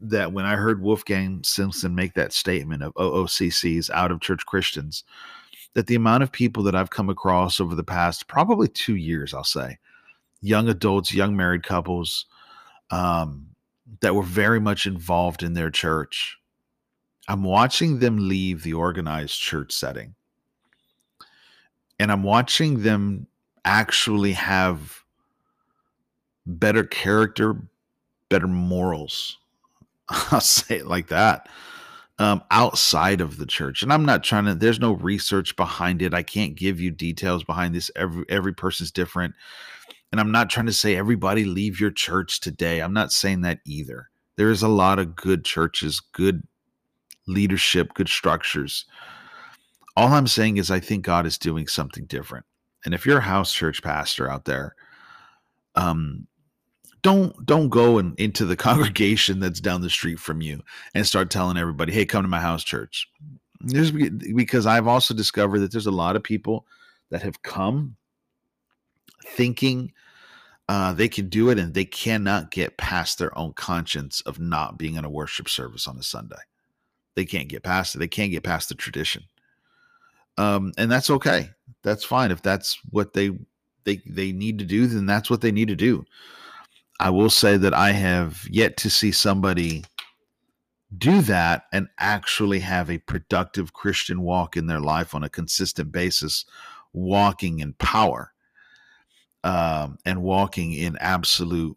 that 0.00 0.32
when 0.32 0.44
I 0.44 0.56
heard 0.56 0.82
Wolfgang 0.82 1.40
Simson 1.44 1.94
make 1.94 2.14
that 2.14 2.32
statement 2.32 2.82
of 2.82 2.94
OOCCs 2.94 3.90
out 3.90 4.10
of 4.10 4.20
church 4.20 4.44
Christians, 4.46 5.04
that 5.74 5.86
the 5.86 5.94
amount 5.94 6.22
of 6.22 6.32
people 6.32 6.62
that 6.64 6.74
I've 6.74 6.90
come 6.90 7.10
across 7.10 7.60
over 7.60 7.74
the 7.74 7.84
past 7.84 8.26
probably 8.26 8.66
two 8.66 8.96
years, 8.96 9.32
I'll 9.34 9.44
say, 9.44 9.78
young 10.40 10.68
adults, 10.68 11.12
young 11.12 11.36
married 11.36 11.62
couples, 11.62 12.26
um, 12.90 13.46
that 14.00 14.14
were 14.14 14.22
very 14.22 14.60
much 14.60 14.86
involved 14.86 15.42
in 15.42 15.54
their 15.54 15.70
church. 15.70 16.38
I'm 17.28 17.44
watching 17.44 17.98
them 17.98 18.28
leave 18.28 18.62
the 18.62 18.74
organized 18.74 19.38
church 19.38 19.72
setting. 19.72 20.14
And 21.98 22.10
I'm 22.10 22.22
watching 22.22 22.82
them 22.82 23.26
actually 23.64 24.32
have 24.32 25.04
better 26.46 26.84
character, 26.84 27.56
better 28.28 28.48
morals. 28.48 29.38
I'll 30.08 30.40
say 30.40 30.78
it 30.78 30.86
like 30.86 31.08
that 31.08 31.48
um, 32.20 32.42
outside 32.50 33.22
of 33.22 33.38
the 33.38 33.46
church. 33.46 33.82
And 33.82 33.90
I'm 33.90 34.04
not 34.04 34.22
trying 34.22 34.44
to. 34.44 34.54
There's 34.54 34.78
no 34.78 34.92
research 34.92 35.56
behind 35.56 36.02
it. 36.02 36.12
I 36.12 36.22
can't 36.22 36.54
give 36.54 36.78
you 36.78 36.90
details 36.90 37.42
behind 37.42 37.74
this. 37.74 37.90
Every 37.96 38.26
every 38.28 38.52
person's 38.52 38.90
different, 38.90 39.34
and 40.12 40.20
I'm 40.20 40.32
not 40.32 40.50
trying 40.50 40.66
to 40.66 40.72
say 40.72 40.96
everybody 40.96 41.44
leave 41.44 41.80
your 41.80 41.90
church 41.90 42.40
today. 42.40 42.80
I'm 42.80 42.92
not 42.92 43.12
saying 43.12 43.42
that 43.42 43.60
either. 43.64 44.10
There 44.36 44.50
is 44.50 44.62
a 44.62 44.68
lot 44.68 44.98
of 44.98 45.14
good 45.14 45.44
churches, 45.44 46.00
good 46.12 46.42
leadership, 47.26 47.94
good 47.94 48.08
structures. 48.08 48.86
All 49.96 50.08
I'm 50.08 50.26
saying 50.26 50.56
is 50.56 50.70
I 50.70 50.80
think 50.80 51.04
God 51.04 51.26
is 51.26 51.38
doing 51.38 51.66
something 51.66 52.06
different. 52.06 52.46
And 52.84 52.94
if 52.94 53.04
you're 53.04 53.18
a 53.18 53.22
house 53.22 53.52
church 53.52 53.82
pastor 53.82 54.30
out 54.30 54.46
there, 54.46 54.74
um, 55.74 56.26
don't 57.02 57.46
don't 57.46 57.68
go 57.68 57.98
and 57.98 58.18
into 58.18 58.44
the 58.44 58.56
congregation 58.68 59.40
that's 59.40 59.60
down 59.60 59.80
the 59.80 59.90
street 59.90 60.18
from 60.18 60.40
you 60.40 60.62
and 60.94 61.06
start 61.06 61.30
telling 61.30 61.56
everybody, 61.56 61.92
"Hey, 61.92 62.06
come 62.06 62.22
to 62.22 62.28
my 62.28 62.40
house 62.40 62.64
church." 62.64 63.08
There's 63.60 63.90
because 63.90 64.66
I've 64.66 64.86
also 64.86 65.14
discovered 65.14 65.60
that 65.60 65.72
there's 65.72 65.86
a 65.86 65.90
lot 65.90 66.16
of 66.16 66.22
people 66.22 66.66
that 67.10 67.22
have 67.22 67.42
come 67.42 67.96
thinking 69.24 69.92
uh, 70.68 70.92
they 70.92 71.08
can 71.08 71.28
do 71.28 71.50
it 71.50 71.58
and 71.58 71.74
they 71.74 71.84
cannot 71.84 72.52
get 72.52 72.76
past 72.76 73.18
their 73.18 73.36
own 73.36 73.52
conscience 73.54 74.20
of 74.20 74.38
not 74.38 74.78
being 74.78 74.94
in 74.94 75.04
a 75.04 75.10
worship 75.10 75.48
service 75.48 75.88
on 75.88 75.98
a 75.98 76.02
Sunday. 76.02 76.36
They 77.16 77.24
can't 77.24 77.48
get 77.48 77.64
past 77.64 77.94
it. 77.94 77.98
They 77.98 78.08
can't 78.08 78.30
get 78.30 78.44
past 78.44 78.68
the 78.68 78.76
tradition. 78.76 79.24
Um, 80.38 80.72
and 80.78 80.90
that's 80.90 81.10
okay. 81.10 81.50
That's 81.82 82.04
fine. 82.04 82.30
If 82.30 82.42
that's 82.42 82.78
what 82.90 83.14
they 83.14 83.32
they 83.84 84.00
they 84.06 84.30
need 84.32 84.58
to 84.60 84.64
do, 84.64 84.86
then 84.86 85.06
that's 85.06 85.28
what 85.28 85.40
they 85.40 85.50
need 85.50 85.68
to 85.68 85.76
do. 85.76 86.04
I 87.00 87.10
will 87.10 87.30
say 87.30 87.56
that 87.56 87.74
I 87.74 87.90
have 87.90 88.46
yet 88.48 88.76
to 88.78 88.90
see 88.90 89.10
somebody 89.10 89.84
do 90.98 91.20
that 91.22 91.64
and 91.72 91.88
actually 91.98 92.60
have 92.60 92.90
a 92.90 92.98
productive 92.98 93.72
Christian 93.72 94.22
walk 94.22 94.56
in 94.56 94.66
their 94.66 94.80
life 94.80 95.14
on 95.14 95.24
a 95.24 95.28
consistent 95.28 95.90
basis, 95.90 96.44
walking 96.92 97.60
in 97.60 97.72
power 97.74 98.32
um, 99.44 99.98
and 100.04 100.22
walking 100.22 100.72
in 100.72 100.96
absolute 100.98 101.76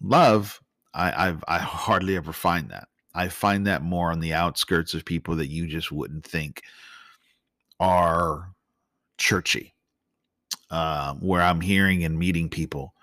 love. 0.00 0.60
I, 0.94 1.28
I've, 1.28 1.44
I 1.46 1.58
hardly 1.58 2.16
ever 2.16 2.32
find 2.32 2.70
that. 2.70 2.88
I 3.14 3.28
find 3.28 3.66
that 3.66 3.82
more 3.82 4.10
on 4.10 4.20
the 4.20 4.34
outskirts 4.34 4.94
of 4.94 5.04
people 5.04 5.36
that 5.36 5.48
you 5.50 5.66
just 5.66 5.90
wouldn't 5.90 6.24
think 6.24 6.62
are 7.78 8.52
churchy. 9.18 9.74
Uh, 10.70 11.14
where 11.14 11.42
I'm 11.42 11.60
hearing 11.60 12.04
and 12.04 12.16
meeting 12.16 12.48
people 12.48 12.94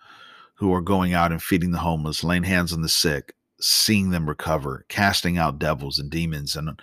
who 0.56 0.74
are 0.74 0.82
going 0.82 1.13
out 1.13 1.34
and 1.34 1.44
feeding 1.44 1.72
the 1.72 1.77
homeless, 1.77 2.24
laying 2.24 2.44
hands 2.44 2.72
on 2.72 2.82
the 2.82 2.88
sick, 2.88 3.34
seeing 3.60 4.10
them 4.10 4.27
recover, 4.27 4.86
casting 4.88 5.38
out 5.38 5.60
devils 5.60 6.00
and 6.00 6.10
demons 6.10 6.56
in 6.56 6.77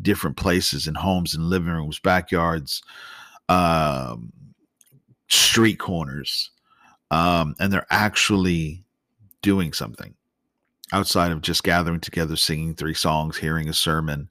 different 0.00 0.38
places, 0.38 0.86
in 0.86 0.94
homes 0.94 1.34
and 1.34 1.44
living 1.44 1.72
rooms, 1.72 1.98
backyards, 1.98 2.82
um, 3.50 4.32
street 5.30 5.78
corners, 5.78 6.50
um, 7.10 7.54
and 7.58 7.72
they're 7.72 7.86
actually 7.90 8.84
doing 9.42 9.72
something 9.72 10.14
outside 10.92 11.32
of 11.32 11.40
just 11.40 11.62
gathering 11.62 12.00
together, 12.00 12.36
singing 12.36 12.74
three 12.74 12.94
songs, 12.94 13.36
hearing 13.36 13.68
a 13.68 13.74
sermon, 13.74 14.28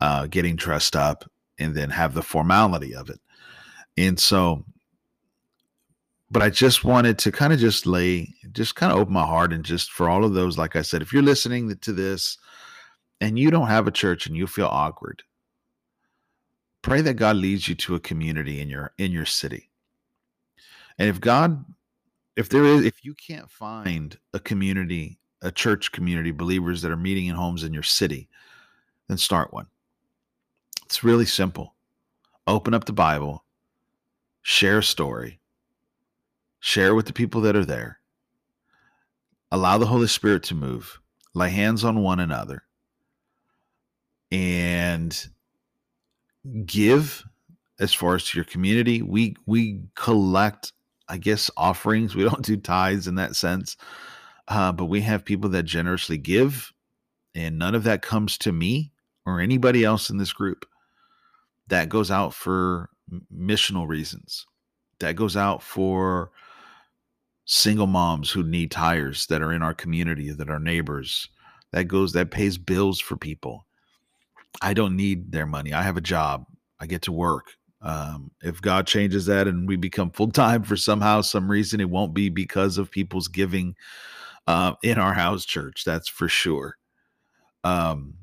uh, 0.00 0.26
getting 0.26 0.56
dressed 0.56 0.96
up, 0.96 1.30
and 1.58 1.74
then 1.74 1.90
have 1.90 2.14
the 2.14 2.22
formality 2.22 2.94
of 2.94 3.08
it. 3.08 3.20
And 3.96 4.18
so, 4.18 4.64
but 6.30 6.42
I 6.42 6.50
just 6.50 6.84
wanted 6.84 7.18
to 7.20 7.30
kind 7.30 7.52
of 7.52 7.60
just 7.60 7.86
lay, 7.86 8.34
just 8.52 8.74
kind 8.74 8.92
of 8.92 8.98
open 8.98 9.14
my 9.14 9.24
heart 9.24 9.52
and 9.52 9.64
just 9.64 9.92
for 9.92 10.08
all 10.08 10.24
of 10.24 10.34
those, 10.34 10.58
like 10.58 10.74
I 10.74 10.82
said, 10.82 11.00
if 11.00 11.12
you're 11.12 11.22
listening 11.22 11.76
to 11.76 11.92
this 11.92 12.38
and 13.20 13.38
you 13.38 13.52
don't 13.52 13.68
have 13.68 13.86
a 13.86 13.92
church 13.92 14.26
and 14.26 14.36
you 14.36 14.48
feel 14.48 14.66
awkward, 14.66 15.22
pray 16.82 17.00
that 17.02 17.14
God 17.14 17.36
leads 17.36 17.68
you 17.68 17.76
to 17.76 17.94
a 17.94 18.00
community 18.00 18.60
in 18.60 18.68
your 18.68 18.92
in 18.98 19.12
your 19.12 19.26
city. 19.26 19.70
And 20.98 21.08
if 21.08 21.20
God 21.20 21.64
if 22.36 22.48
there 22.48 22.64
is 22.64 22.84
if 22.84 23.04
you 23.04 23.14
can't 23.14 23.50
find 23.50 24.18
a 24.32 24.40
community, 24.40 25.18
a 25.42 25.52
church 25.52 25.92
community, 25.92 26.30
believers 26.30 26.82
that 26.82 26.90
are 26.90 26.96
meeting 26.96 27.26
in 27.26 27.36
homes 27.36 27.64
in 27.64 27.72
your 27.72 27.82
city, 27.82 28.28
then 29.08 29.18
start 29.18 29.52
one. 29.52 29.66
It's 30.84 31.04
really 31.04 31.26
simple. 31.26 31.74
Open 32.46 32.74
up 32.74 32.84
the 32.84 32.92
Bible, 32.92 33.44
share 34.42 34.78
a 34.78 34.82
story, 34.82 35.40
share 36.60 36.94
with 36.94 37.06
the 37.06 37.12
people 37.12 37.40
that 37.42 37.56
are 37.56 37.64
there. 37.64 38.00
Allow 39.50 39.78
the 39.78 39.86
Holy 39.86 40.08
Spirit 40.08 40.42
to 40.44 40.54
move. 40.54 41.00
Lay 41.34 41.50
hands 41.50 41.84
on 41.84 42.02
one 42.02 42.20
another 42.20 42.62
and 44.30 45.28
give 46.66 47.24
as 47.78 47.94
far 47.94 48.14
as 48.14 48.24
to 48.26 48.38
your 48.38 48.44
community. 48.44 49.02
We 49.02 49.36
we 49.46 49.80
collect, 49.94 50.72
I 51.14 51.16
guess, 51.16 51.48
offerings. 51.56 52.16
We 52.16 52.24
don't 52.24 52.44
do 52.44 52.56
tithes 52.56 53.06
in 53.06 53.14
that 53.14 53.36
sense, 53.36 53.76
uh, 54.48 54.72
but 54.72 54.86
we 54.86 55.00
have 55.02 55.24
people 55.24 55.48
that 55.50 55.62
generously 55.62 56.18
give, 56.18 56.72
and 57.36 57.56
none 57.56 57.76
of 57.76 57.84
that 57.84 58.02
comes 58.02 58.36
to 58.38 58.50
me 58.50 58.90
or 59.24 59.38
anybody 59.38 59.84
else 59.84 60.10
in 60.10 60.16
this 60.16 60.32
group. 60.32 60.66
That 61.68 61.88
goes 61.88 62.10
out 62.10 62.34
for 62.34 62.90
missional 63.32 63.86
reasons. 63.86 64.44
That 64.98 65.14
goes 65.14 65.36
out 65.36 65.62
for 65.62 66.32
single 67.44 67.86
moms 67.86 68.32
who 68.32 68.42
need 68.42 68.72
tires 68.72 69.28
that 69.28 69.40
are 69.40 69.52
in 69.52 69.62
our 69.62 69.74
community, 69.74 70.32
that 70.32 70.50
are 70.50 70.58
neighbors. 70.58 71.28
That 71.70 71.84
goes 71.84 72.12
that 72.14 72.32
pays 72.32 72.58
bills 72.58 72.98
for 72.98 73.16
people. 73.16 73.66
I 74.60 74.74
don't 74.74 74.96
need 74.96 75.30
their 75.30 75.46
money. 75.46 75.72
I 75.72 75.82
have 75.82 75.96
a 75.96 76.00
job. 76.00 76.46
I 76.80 76.86
get 76.86 77.02
to 77.02 77.12
work. 77.12 77.52
Um, 77.84 78.30
if 78.42 78.62
God 78.62 78.86
changes 78.86 79.26
that 79.26 79.46
and 79.46 79.68
we 79.68 79.76
become 79.76 80.10
full 80.10 80.30
time 80.30 80.62
for 80.62 80.74
somehow, 80.74 81.20
some 81.20 81.50
reason, 81.50 81.80
it 81.80 81.90
won't 81.90 82.14
be 82.14 82.30
because 82.30 82.78
of 82.78 82.90
people's 82.90 83.28
giving 83.28 83.76
uh, 84.46 84.72
in 84.82 84.98
our 84.98 85.12
house 85.12 85.44
church. 85.44 85.84
That's 85.84 86.08
for 86.08 86.26
sure. 86.26 86.78
Um, 87.62 88.14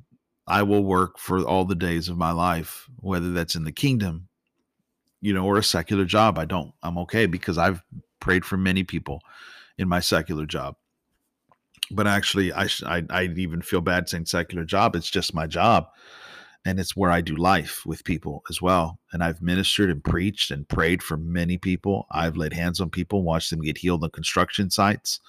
I 0.48 0.64
will 0.64 0.84
work 0.84 1.20
for 1.20 1.46
all 1.46 1.64
the 1.64 1.76
days 1.76 2.10
of 2.10 2.18
my 2.18 2.32
life, 2.32 2.88
whether 3.00 3.32
that's 3.32 3.56
in 3.56 3.64
the 3.64 3.72
kingdom, 3.72 4.28
you 5.22 5.32
know, 5.32 5.46
or 5.46 5.60
a 5.60 5.64
secular 5.64 6.06
job. 6.06 6.40
I 6.40 6.46
don't, 6.46 6.74
I'm 6.82 6.98
okay 7.00 7.28
because 7.28 7.60
I've 7.60 7.84
prayed 8.20 8.44
for 8.44 8.58
many 8.58 8.84
people 8.84 9.22
in 9.78 9.88
my 9.88 10.00
secular 10.00 10.48
job. 10.48 10.76
But 11.92 12.08
actually, 12.08 12.52
I, 12.52 12.68
I, 12.86 13.04
I 13.12 13.24
even 13.36 13.62
feel 13.62 13.82
bad 13.82 14.10
saying 14.10 14.26
secular 14.26 14.66
job. 14.66 14.96
It's 14.96 15.10
just 15.10 15.36
my 15.36 15.46
job 15.46 15.88
and 16.66 16.80
it's 16.80 16.96
where 16.96 17.12
I 17.12 17.22
do 17.22 17.36
life 17.36 17.86
with 17.86 18.04
people 18.04 18.44
as 18.50 18.62
well. 18.62 19.00
And 19.12 19.24
I've 19.24 19.42
ministered 19.42 19.90
and 19.90 20.04
preached 20.04 20.52
and 20.52 20.68
prayed 20.68 21.02
for 21.02 21.18
many 21.18 21.58
people. 21.58 22.06
I've 22.12 22.38
laid 22.38 22.54
hands 22.54 22.80
on 22.80 22.90
people, 22.90 23.24
watched 23.24 23.50
them 23.50 23.62
get 23.62 23.78
healed 23.78 24.04
on 24.04 24.12
construction 24.12 24.70
sites, 24.70 25.20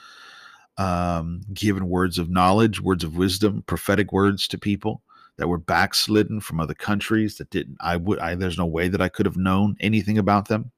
um, 0.76 1.40
given 1.54 1.88
words 1.88 2.18
of 2.18 2.30
knowledge, 2.30 2.80
words 2.80 3.02
of 3.02 3.16
wisdom, 3.16 3.62
prophetic 3.66 4.12
words 4.12 4.46
to 4.48 4.58
people 4.58 5.02
that 5.38 5.48
were 5.48 5.58
backslidden 5.58 6.40
from 6.40 6.60
other 6.60 6.74
countries 6.74 7.36
that 7.38 7.50
didn't. 7.50 7.78
I 7.80 7.96
would. 7.96 8.18
I 8.18 8.34
there's 8.34 8.58
no 8.58 8.66
way 8.66 8.88
that 8.88 9.00
I 9.00 9.08
could 9.08 9.26
have 9.26 9.36
known 9.36 9.76
anything 9.80 10.18
about 10.18 10.48
them. 10.48 10.70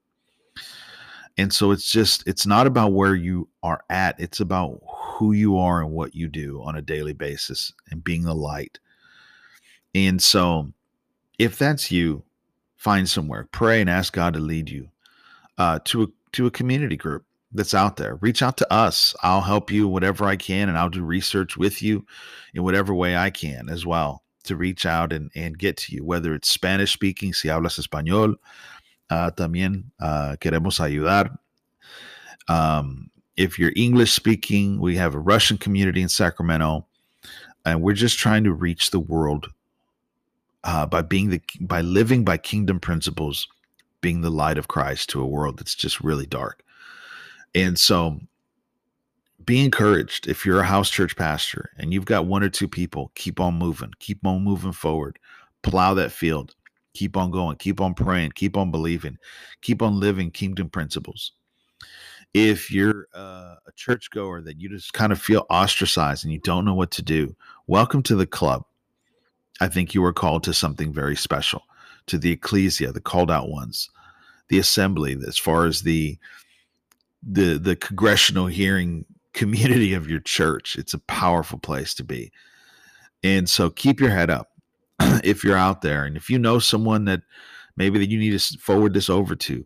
And 1.37 1.51
so 1.51 1.71
it's 1.71 1.91
just 1.91 2.25
it's 2.25 2.45
not 2.45 2.65
about 2.65 2.93
where 2.93 3.15
you 3.15 3.49
are 3.61 3.83
at. 3.89 4.17
It's 4.19 4.39
about 4.39 4.79
who 4.87 5.33
you 5.33 5.57
are 5.57 5.81
and 5.81 5.91
what 5.91 6.15
you 6.15 6.29
do 6.29 6.61
on 6.63 6.77
a 6.77 6.81
daily 6.81 7.13
basis 7.13 7.73
and 7.91 8.03
being 8.03 8.23
the 8.23 8.33
light 8.33 8.79
and 9.95 10.21
so, 10.21 10.73
if 11.39 11.57
that's 11.57 11.89
you, 11.89 12.21
find 12.75 13.09
somewhere, 13.09 13.47
pray, 13.51 13.79
and 13.79 13.89
ask 13.89 14.13
God 14.13 14.33
to 14.33 14.39
lead 14.39 14.69
you 14.69 14.89
uh, 15.57 15.79
to 15.85 16.03
a 16.03 16.07
to 16.33 16.45
a 16.45 16.51
community 16.51 16.97
group 16.97 17.23
that's 17.53 17.73
out 17.73 17.95
there. 17.95 18.15
Reach 18.15 18.41
out 18.41 18.57
to 18.57 18.73
us. 18.73 19.15
I'll 19.23 19.41
help 19.41 19.71
you 19.71 19.87
whatever 19.87 20.25
I 20.25 20.35
can, 20.35 20.67
and 20.67 20.77
I'll 20.77 20.89
do 20.89 21.03
research 21.03 21.55
with 21.55 21.81
you 21.81 22.05
in 22.53 22.63
whatever 22.63 22.93
way 22.93 23.15
I 23.15 23.29
can 23.29 23.69
as 23.69 23.85
well 23.85 24.21
to 24.43 24.57
reach 24.57 24.85
out 24.85 25.13
and, 25.13 25.31
and 25.33 25.57
get 25.57 25.77
to 25.77 25.95
you, 25.95 26.03
whether 26.03 26.35
it's 26.35 26.49
Spanish 26.49 26.93
speaking, 26.93 27.33
si 27.33 27.47
hablas 27.47 27.79
español, 27.79 28.35
uh, 29.09 29.31
también 29.31 29.85
uh, 30.01 30.35
queremos 30.39 30.79
ayudar. 30.79 31.35
Um, 32.47 33.09
if 33.37 33.57
you're 33.57 33.73
English 33.75 34.11
speaking, 34.11 34.79
we 34.79 34.97
have 34.97 35.15
a 35.15 35.19
Russian 35.19 35.57
community 35.57 36.01
in 36.01 36.09
Sacramento, 36.09 36.85
and 37.65 37.81
we're 37.81 37.93
just 37.93 38.19
trying 38.19 38.43
to 38.43 38.53
reach 38.53 38.91
the 38.91 38.99
world 38.99 39.47
uh, 40.65 40.85
by 40.85 41.01
being 41.01 41.29
the 41.29 41.41
by 41.61 41.81
living 41.81 42.25
by 42.25 42.37
kingdom 42.37 42.79
principles, 42.79 43.47
being 44.01 44.21
the 44.21 44.31
light 44.31 44.57
of 44.57 44.67
Christ 44.67 45.09
to 45.11 45.21
a 45.21 45.27
world 45.27 45.57
that's 45.57 45.75
just 45.75 46.01
really 46.01 46.25
dark. 46.25 46.63
And 47.53 47.79
so 47.79 48.19
be 49.45 49.63
encouraged. 49.63 50.27
If 50.27 50.45
you're 50.45 50.59
a 50.59 50.65
house 50.65 50.89
church 50.89 51.15
pastor 51.15 51.69
and 51.77 51.93
you've 51.93 52.05
got 52.05 52.25
one 52.25 52.43
or 52.43 52.49
two 52.49 52.67
people, 52.67 53.11
keep 53.15 53.39
on 53.39 53.53
moving, 53.55 53.93
keep 53.99 54.25
on 54.25 54.43
moving 54.43 54.71
forward, 54.71 55.19
plow 55.61 55.93
that 55.93 56.11
field, 56.11 56.55
keep 56.93 57.15
on 57.15 57.29
going, 57.29 57.57
keep 57.57 57.79
on 57.79 57.93
praying, 57.93 58.31
keep 58.31 58.57
on 58.57 58.71
believing, 58.71 59.17
keep 59.61 59.81
on 59.81 59.99
living 59.99 60.31
kingdom 60.31 60.69
principles. 60.69 61.33
If 62.33 62.71
you're 62.71 63.07
uh, 63.13 63.55
a 63.65 63.71
churchgoer 63.75 64.41
that 64.41 64.59
you 64.59 64.67
just 64.67 64.93
kind 64.93 65.11
of 65.11 65.21
feel 65.21 65.45
ostracized 65.49 66.25
and 66.25 66.33
you 66.33 66.39
don't 66.39 66.65
know 66.65 66.73
what 66.73 66.91
to 66.91 67.01
do, 67.01 67.35
welcome 67.67 68.01
to 68.03 68.15
the 68.15 68.25
club. 68.25 68.65
I 69.61 69.67
think 69.67 69.93
you 69.93 70.03
are 70.03 70.13
called 70.13 70.43
to 70.43 70.53
something 70.53 70.93
very 70.93 71.15
special, 71.15 71.63
to 72.07 72.17
the 72.17 72.31
ecclesia, 72.31 72.91
the 72.91 73.01
called 73.01 73.31
out 73.31 73.49
ones, 73.49 73.89
the 74.49 74.59
assembly, 74.59 75.17
as 75.27 75.37
far 75.37 75.65
as 75.65 75.81
the 75.81 76.17
the 77.23 77.57
the 77.57 77.75
congressional 77.75 78.47
hearing 78.47 79.05
community 79.33 79.93
of 79.93 80.09
your 80.09 80.19
church. 80.19 80.77
It's 80.77 80.93
a 80.93 80.99
powerful 80.99 81.59
place 81.59 81.93
to 81.95 82.03
be. 82.03 82.31
And 83.23 83.49
so 83.49 83.69
keep 83.69 83.99
your 83.99 84.11
head 84.11 84.29
up 84.29 84.51
if 85.23 85.43
you're 85.43 85.57
out 85.57 85.81
there 85.81 86.05
and 86.05 86.15
if 86.15 86.29
you 86.29 86.39
know 86.39 86.59
someone 86.59 87.05
that 87.05 87.21
maybe 87.75 87.99
that 87.99 88.09
you 88.09 88.19
need 88.19 88.39
to 88.39 88.57
forward 88.59 88.93
this 88.93 89.09
over 89.09 89.35
to. 89.35 89.65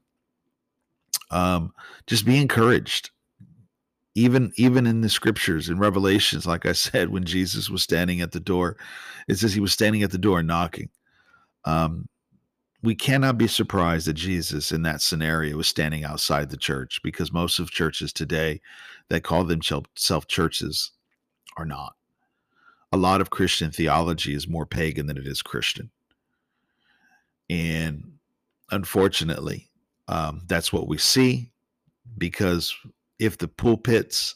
Um, 1.31 1.74
just 2.08 2.25
be 2.25 2.41
encouraged 2.41 3.12
even 4.19 4.51
even 4.55 4.85
in 4.85 5.01
the 5.01 5.09
scriptures 5.09 5.69
in 5.69 5.79
revelations 5.79 6.45
like 6.45 6.65
i 6.65 6.71
said 6.71 7.09
when 7.09 7.23
jesus 7.23 7.69
was 7.69 7.81
standing 7.81 8.21
at 8.21 8.31
the 8.31 8.39
door 8.39 8.75
it 9.29 9.38
says 9.38 9.53
he 9.53 9.61
was 9.61 9.71
standing 9.71 10.01
at 10.03 10.11
the 10.11 10.17
door 10.17 10.41
knocking. 10.41 10.89
Um, 11.63 12.09
we 12.81 12.95
cannot 12.95 13.38
be 13.38 13.47
surprised 13.47 14.07
that 14.07 14.13
jesus 14.13 14.71
in 14.71 14.81
that 14.83 15.01
scenario 15.01 15.55
was 15.55 15.67
standing 15.67 16.03
outside 16.03 16.49
the 16.49 16.57
church 16.57 16.99
because 17.03 17.31
most 17.31 17.59
of 17.59 17.69
churches 17.69 18.11
today 18.11 18.59
that 19.09 19.23
call 19.23 19.43
themselves 19.43 20.25
churches 20.27 20.91
are 21.57 21.65
not. 21.65 21.93
A 22.91 22.97
lot 22.97 23.21
of 23.21 23.29
christian 23.29 23.71
theology 23.71 24.33
is 24.33 24.47
more 24.47 24.65
pagan 24.65 25.05
than 25.05 25.17
it 25.17 25.27
is 25.27 25.41
christian. 25.41 25.91
And 27.49 28.13
unfortunately 28.71 29.69
um, 30.07 30.41
that's 30.47 30.73
what 30.73 30.88
we 30.88 30.97
see 30.97 31.51
because 32.17 32.73
if 33.19 33.38
the 33.38 33.47
pulpits, 33.47 34.35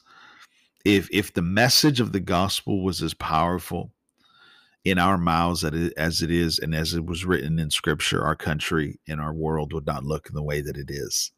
if 0.86 1.10
if 1.12 1.34
the 1.34 1.42
message 1.42 2.00
of 2.00 2.12
the 2.12 2.20
gospel 2.20 2.84
was 2.84 3.02
as 3.02 3.14
powerful 3.14 3.92
in 4.84 5.00
our 5.00 5.18
mouths 5.18 5.64
as 5.64 6.22
it 6.22 6.30
is 6.30 6.60
and 6.60 6.76
as 6.76 6.94
it 6.94 7.06
was 7.06 7.26
written 7.26 7.58
in 7.58 7.70
scripture, 7.70 8.24
our 8.24 8.36
country 8.36 9.00
and 9.08 9.22
our 9.22 9.34
world 9.34 9.72
would 9.72 9.86
not 9.86 10.04
look 10.04 10.28
in 10.28 10.36
the 10.36 10.44
way 10.44 10.60
that 10.60 10.76
it 10.76 10.92
is. 10.92 11.32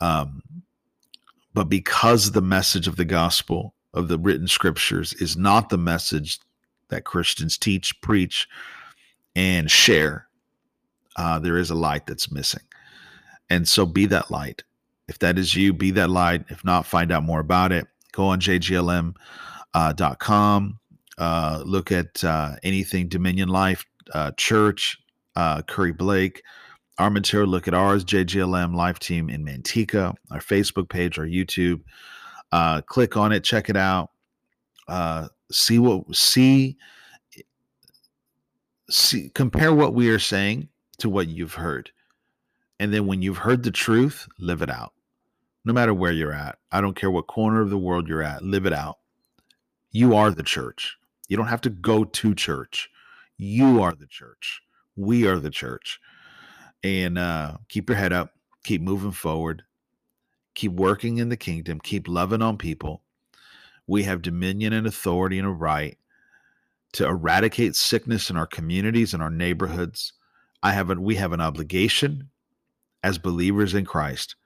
Um, 0.00 0.42
but 1.54 1.64
because 1.64 2.32
the 2.32 2.42
message 2.42 2.88
of 2.88 2.96
the 2.96 3.04
gospel 3.04 3.74
of 3.94 4.08
the 4.08 4.18
written 4.18 4.48
scriptures 4.48 5.12
is 5.14 5.36
not 5.36 5.68
the 5.68 5.78
message 5.78 6.40
that 6.88 7.04
Christians 7.04 7.56
teach, 7.56 8.00
preach, 8.00 8.48
and 9.36 9.70
share, 9.70 10.26
uh, 11.16 11.38
there 11.38 11.58
is 11.58 11.70
a 11.70 11.74
light 11.74 12.06
that's 12.06 12.32
missing. 12.32 12.62
And 13.48 13.68
so 13.68 13.86
be 13.86 14.06
that 14.06 14.30
light. 14.30 14.64
If 15.10 15.18
that 15.18 15.38
is 15.38 15.56
you, 15.56 15.72
be 15.72 15.90
that 15.90 16.08
light. 16.08 16.44
If 16.50 16.64
not, 16.64 16.86
find 16.86 17.10
out 17.10 17.24
more 17.24 17.40
about 17.40 17.72
it. 17.72 17.88
Go 18.12 18.26
on 18.26 18.38
jglm.com. 18.40 19.14
Uh, 19.74 21.22
uh, 21.22 21.62
look 21.66 21.90
at 21.90 22.22
uh, 22.22 22.54
anything 22.62 23.08
Dominion 23.08 23.48
Life 23.48 23.84
uh, 24.14 24.30
Church, 24.36 24.96
uh, 25.34 25.62
Curry 25.62 25.92
Blake, 25.92 26.42
our 26.98 27.10
material, 27.10 27.50
look 27.50 27.66
at 27.66 27.74
ours, 27.74 28.04
JGLM 28.04 28.72
Life 28.72 29.00
Team 29.00 29.28
in 29.28 29.44
Manteca, 29.44 30.14
our 30.30 30.38
Facebook 30.38 30.88
page, 30.88 31.18
our 31.18 31.26
YouTube. 31.26 31.82
Uh, 32.52 32.80
click 32.82 33.16
on 33.16 33.32
it, 33.32 33.42
check 33.42 33.68
it 33.68 33.76
out. 33.76 34.10
See 35.50 35.80
what 35.80 36.14
see 36.14 36.76
see 38.88 39.30
compare 39.30 39.74
what 39.74 39.92
we 39.92 40.08
are 40.10 40.20
saying 40.20 40.68
to 40.98 41.10
what 41.10 41.26
you've 41.26 41.54
heard. 41.54 41.90
And 42.78 42.94
then 42.94 43.08
when 43.08 43.22
you've 43.22 43.38
heard 43.38 43.64
the 43.64 43.72
truth, 43.72 44.28
live 44.38 44.62
it 44.62 44.70
out. 44.70 44.92
No 45.64 45.72
matter 45.72 45.92
where 45.92 46.12
you're 46.12 46.32
at. 46.32 46.58
I 46.72 46.80
don't 46.80 46.96
care 46.96 47.10
what 47.10 47.26
corner 47.26 47.60
of 47.60 47.70
the 47.70 47.78
world 47.78 48.08
you're 48.08 48.22
at, 48.22 48.42
live 48.42 48.66
it 48.66 48.72
out. 48.72 48.98
You 49.90 50.14
are 50.14 50.30
the 50.30 50.42
church. 50.42 50.96
You 51.28 51.36
don't 51.36 51.48
have 51.48 51.60
to 51.62 51.70
go 51.70 52.04
to 52.04 52.34
church. 52.34 52.88
You 53.36 53.82
are 53.82 53.92
the 53.92 54.06
church. 54.06 54.62
We 54.96 55.26
are 55.26 55.38
the 55.38 55.50
church. 55.50 56.00
And 56.82 57.18
uh, 57.18 57.58
keep 57.68 57.88
your 57.88 57.98
head 57.98 58.12
up, 58.12 58.34
keep 58.64 58.80
moving 58.80 59.12
forward, 59.12 59.62
keep 60.54 60.72
working 60.72 61.18
in 61.18 61.28
the 61.28 61.36
kingdom, 61.36 61.80
keep 61.80 62.08
loving 62.08 62.42
on 62.42 62.56
people. 62.56 63.02
We 63.86 64.04
have 64.04 64.22
dominion 64.22 64.72
and 64.72 64.86
authority 64.86 65.38
and 65.38 65.46
a 65.46 65.50
right 65.50 65.98
to 66.92 67.06
eradicate 67.06 67.76
sickness 67.76 68.30
in 68.30 68.36
our 68.36 68.46
communities 68.46 69.14
and 69.14 69.22
our 69.22 69.30
neighborhoods. 69.30 70.12
I 70.62 70.72
have 70.72 70.90
a, 70.90 70.94
we 70.94 71.16
have 71.16 71.32
an 71.32 71.40
obligation 71.40 72.30
as 73.02 73.18
believers 73.18 73.74
in 73.74 73.84
Christ 73.84 74.36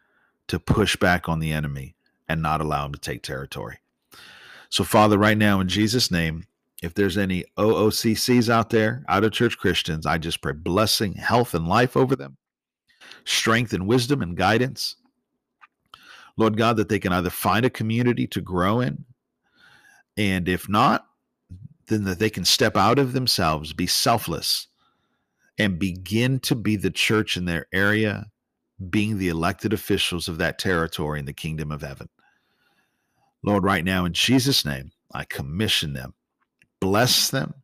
to 0.49 0.59
push 0.59 0.97
back 0.97 1.29
on 1.29 1.39
the 1.39 1.53
enemy 1.53 1.97
and 2.29 2.43
not 2.43 2.61
allow 2.61 2.87
him 2.87 2.93
to 2.93 3.01
take 3.01 3.23
territory. 3.23 3.79
So, 4.69 4.85
Father, 4.85 5.19
right 5.19 5.39
now 5.39 5.61
in 5.61 5.69
Jesus' 5.69 6.11
name, 6.11 6.45
if 6.83 6.95
there's 6.95 7.17
any 7.17 7.45
OOCCs 7.57 8.51
out 8.51 8.71
there, 8.71 9.05
out 9.09 9.25
of 9.25 9.33
church 9.33 9.57
Christians, 9.57 10.05
I 10.05 10.19
just 10.19 10.43
pray 10.43 10.53
blessing, 10.53 11.15
health, 11.15 11.55
and 11.55 11.67
life 11.67 11.97
over 11.97 12.15
them, 12.15 12.37
strength 13.25 13.73
and 13.73 13.87
wisdom 13.87 14.21
and 14.21 14.37
guidance. 14.37 14.97
Lord 16.37 16.57
God, 16.57 16.77
that 16.77 16.89
they 16.89 16.99
can 16.99 17.13
either 17.13 17.31
find 17.31 17.65
a 17.65 17.71
community 17.71 18.27
to 18.27 18.41
grow 18.41 18.81
in, 18.81 19.05
and 20.17 20.49
if 20.49 20.69
not, 20.69 21.07
then 21.87 22.05
that 22.05 22.19
they 22.19 22.31
can 22.31 22.45
step 22.45 22.77
out 22.77 22.99
of 22.99 23.13
themselves, 23.13 23.73
be 23.73 23.87
selfless, 23.87 24.67
and 25.59 25.79
begin 25.79 26.41
to 26.41 26.55
be 26.55 26.77
the 26.77 26.91
church 26.91 27.37
in 27.37 27.45
their 27.45 27.67
area, 27.73 28.27
being 28.91 29.19
the 29.19 29.29
elected 29.29 29.73
officials 29.73 30.29
of 30.29 30.39
that 30.39 30.59
territory 30.59 31.19
in 31.19 31.27
the 31.27 31.33
kingdom 31.33 31.71
of 31.71 31.83
heaven. 31.83 32.09
Lord, 33.43 33.63
right 33.63 33.85
now, 33.85 34.05
in 34.05 34.13
Jesus' 34.13 34.65
name, 34.65 34.91
I 35.13 35.25
commission 35.25 35.93
them, 35.93 36.15
bless 36.81 37.31
them 37.31 37.55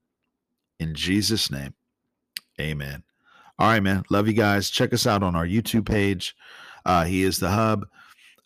in 0.78 0.94
Jesus' 0.94 1.50
name. 1.50 1.74
Amen. 2.60 3.02
All 3.58 3.68
right, 3.68 3.82
man. 3.82 4.04
Love 4.10 4.26
you 4.26 4.34
guys. 4.34 4.70
Check 4.70 4.92
us 4.92 5.06
out 5.06 5.22
on 5.22 5.34
our 5.34 5.46
YouTube 5.46 5.86
page. 5.86 6.34
Uh, 6.84 7.04
he 7.04 7.22
is 7.22 7.38
the 7.38 7.50
hub, 7.50 7.86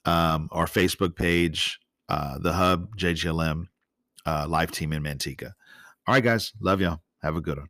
um, 0.04 0.48
our 0.52 0.66
Facebook 0.66 1.14
page, 1.14 1.78
uh, 2.08 2.38
the 2.38 2.52
hub, 2.52 2.96
JGLM, 2.96 3.66
uh, 4.26 4.46
live 4.48 4.72
team 4.72 4.92
in 4.92 5.02
Manteca. 5.02 5.52
All 6.06 6.14
right, 6.14 6.24
guys. 6.24 6.52
Love 6.60 6.80
y'all. 6.80 7.00
Have 7.22 7.36
a 7.36 7.40
good 7.40 7.58
one. 7.58 7.68